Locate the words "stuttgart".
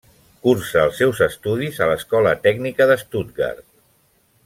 3.07-3.65